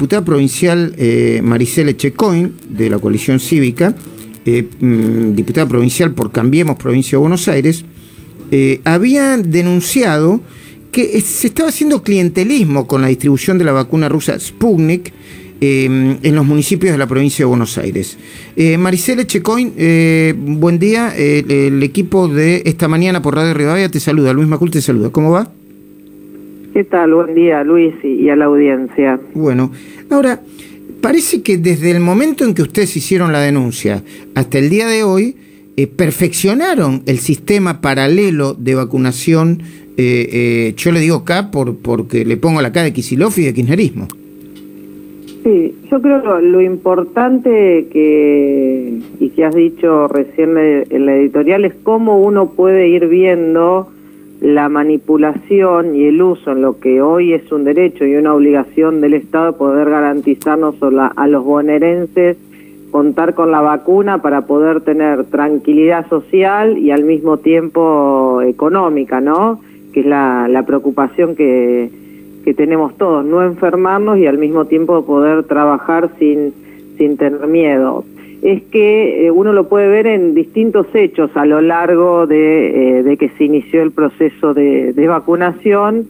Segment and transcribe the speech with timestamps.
[0.00, 3.94] diputada provincial eh, Maricela Checoin, de la coalición cívica,
[4.46, 7.84] eh, mm, diputada provincial por Cambiemos Provincia de Buenos Aires,
[8.50, 10.40] eh, había denunciado
[10.90, 15.12] que se estaba haciendo clientelismo con la distribución de la vacuna rusa Sputnik
[15.62, 18.16] en los municipios de la provincia de Buenos Aires.
[18.78, 19.74] Maricela Checoin,
[20.58, 21.14] buen día.
[21.14, 24.32] el equipo de esta mañana por Radio Rivadavia te saluda.
[24.32, 25.10] Luis Macul te saluda.
[25.10, 25.52] ¿Cómo va?
[26.72, 27.14] ¿Qué tal?
[27.14, 29.18] Buen día, Luis, y, a la audiencia.
[29.34, 29.72] Bueno,
[30.08, 30.40] ahora,
[31.00, 34.04] parece que desde el momento en que ustedes hicieron la denuncia
[34.36, 35.36] hasta el día de hoy,
[35.76, 39.62] eh, perfeccionaron el sistema paralelo de vacunación,
[39.96, 43.46] eh, eh, yo le digo acá por, porque le pongo la cara de Kisilov y
[43.46, 44.06] de kirchnerismo.
[45.42, 51.64] Sí, yo creo que lo importante que, y que has dicho recién en la editorial
[51.64, 53.88] es cómo uno puede ir viendo
[54.40, 59.00] la manipulación y el uso en lo que hoy es un derecho y una obligación
[59.00, 62.38] del Estado poder garantizarnos a los bonaerenses
[62.90, 69.60] contar con la vacuna para poder tener tranquilidad social y al mismo tiempo económica, ¿no?
[69.92, 71.90] Que es la, la preocupación que,
[72.44, 76.52] que tenemos todos, no enfermarnos y al mismo tiempo poder trabajar sin,
[76.98, 78.04] sin tener miedo
[78.42, 83.16] es que eh, uno lo puede ver en distintos hechos a lo largo de, eh,
[83.18, 86.06] que se inició el proceso de, vacunación,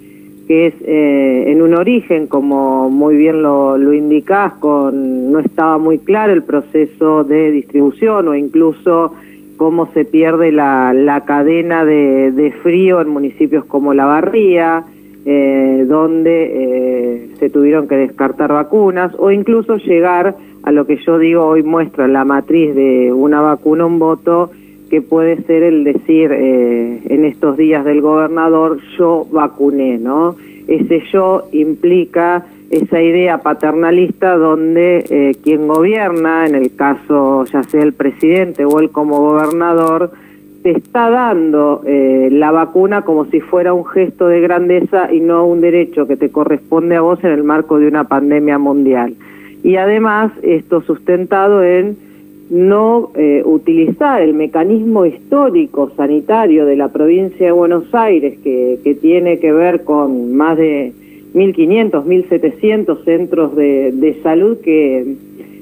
[0.47, 5.79] que es eh, en un origen, como muy bien lo, lo indicás, con, no estaba
[5.79, 9.15] muy claro el proceso de distribución o incluso
[9.57, 14.85] cómo se pierde la, la cadena de, de, frío en municipios como La Barría,
[15.25, 21.63] donde se tuvieron que descartar vacunas, o incluso llegar a lo que yo digo hoy
[21.63, 24.51] muestra la matriz de una vacuna, un voto,
[24.91, 30.35] que puede ser el decir eh, en estos días del gobernador, yo vacuné, ¿no?
[30.67, 37.83] Ese yo implica esa idea paternalista donde eh, quien gobierna, en el caso ya sea
[37.83, 40.11] el presidente o él como gobernador,
[40.63, 45.47] te está dando eh, la vacuna como si fuera un gesto de grandeza y no
[45.47, 49.15] un derecho que te corresponde a vos en el marco de una pandemia mundial.
[49.63, 51.97] Y además esto sustentado en
[52.51, 59.39] no eh, utilizar el mecanismo histórico sanitario de la provincia de Buenos Aires que, tiene
[59.39, 60.93] que ver con más de
[61.33, 65.17] 1.500, 1.700 centros de salud que,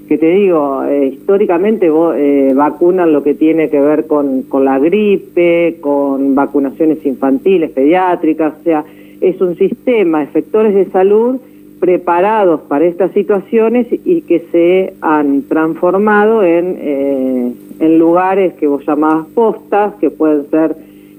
[0.09, 4.79] que te digo, eh, históricamente eh, vacunan lo que tiene que ver con, con la
[4.79, 8.85] gripe, con vacunaciones infantiles, pediátricas, o sea,
[9.21, 11.37] es un sistema, efectores de salud
[11.79, 18.85] preparados para estas situaciones y que se han transformado en, eh, en lugares que vos
[18.87, 20.75] llamabas postas, que pueden ser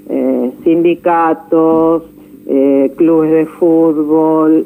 [0.09, 2.03] eh, sindicatos,
[2.51, 4.65] eh, clubes de fútbol,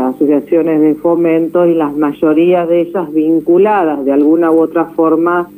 [0.00, 5.48] asociaciones de fomento y las mayorías de ellas vinculadas de alguna u otra forma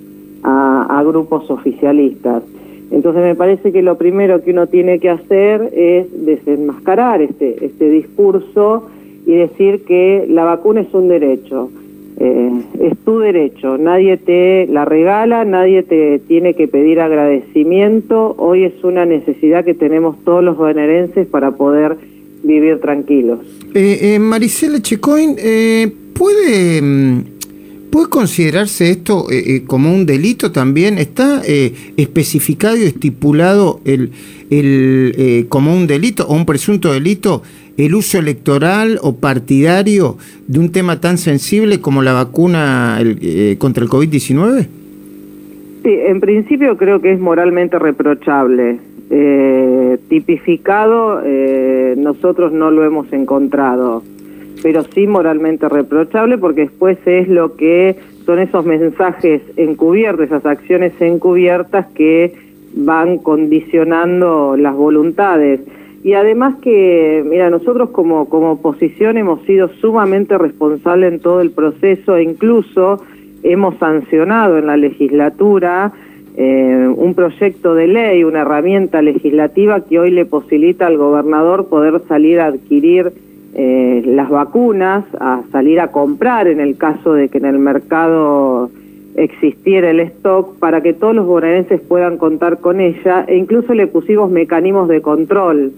[0.43, 2.43] a, a grupos oficialistas.
[2.91, 7.89] Entonces me parece que lo primero que uno tiene que hacer es desenmascarar este, este
[7.89, 8.89] discurso
[9.27, 11.71] y decir que la vacuna es un derecho.
[12.23, 12.51] Eh,
[12.81, 18.85] es tu derecho, nadie te la regala, nadie te tiene que pedir agradecimiento, hoy es
[18.85, 21.97] una necesidad que tenemos todos los bonaerenses para poder
[22.43, 23.39] vivir tranquilos.
[23.75, 27.40] Eh, eh, Maricela Checoin, eh, ¿puede mm,
[27.91, 30.97] ¿Puede considerarse esto eh, eh, como un delito también?
[30.97, 34.13] ¿Está eh, especificado y estipulado el,
[34.51, 37.43] el como un delito o un presunto delito
[37.77, 42.99] el uso electoral o partidario de un tema tan sensible como la vacuna
[43.59, 44.67] contra el COVID-19?
[45.83, 48.79] Sí, en principio creo que es moralmente reprochable.
[50.09, 51.23] tipificado,
[51.97, 54.03] nosotros no lo hemos encontrado
[54.63, 60.93] pero sí moralmente reprochable porque después es lo que son esos mensajes encubiertos, esas acciones
[61.01, 62.35] encubiertas que
[62.75, 65.61] van condicionando las voluntades.
[66.03, 71.51] Y además que, mira, nosotros como, como oposición hemos sido sumamente responsables en todo el
[71.51, 73.03] proceso e incluso
[73.43, 75.93] hemos sancionado en la legislatura
[76.37, 82.01] eh, un proyecto de ley, una herramienta legislativa que hoy le posibilita al gobernador poder
[82.09, 83.13] salir a adquirir
[83.63, 88.71] eh, las vacunas, a salir a comprar en el caso de que en el mercado
[89.17, 93.87] existiera el stock para que todos los bonaerenses puedan contar con ella e incluso le
[93.87, 95.73] pusimos mecanismos de control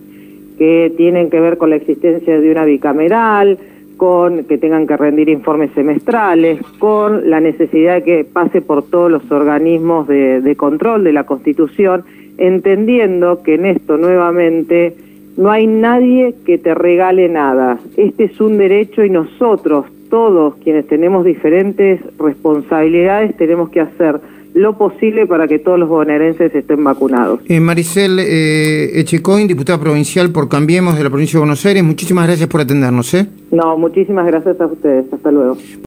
[0.59, 3.59] que tienen que ver con la existencia de una bicameral,
[3.97, 9.11] con que tengan que rendir informes semestrales, con la necesidad de que pase por todos
[9.11, 12.05] los organismos de control de la Constitución,
[12.39, 14.95] entendiendo que en esto nuevamente
[15.37, 17.79] no hay nadie que te regale nada.
[17.97, 24.21] Este es un derecho y nosotros, todos quienes tenemos diferentes responsabilidades tenemos que hacer
[24.55, 27.41] lo posible para que todos los bonaerenses estén vacunados.
[27.49, 32.27] Eh, Maricel eh, Echecoin, diputada provincial por Cambiemos de la provincia de Buenos Aires, muchísimas
[32.27, 33.15] gracias por atendernos.
[33.15, 33.27] ¿eh?
[33.51, 35.11] No, muchísimas gracias a ustedes.
[35.13, 35.57] Hasta luego.